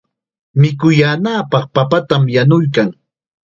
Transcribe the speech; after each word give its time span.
Mikuyaananpaq 0.59 1.63
papatam 1.75 2.23
yanuykan. 2.35 2.89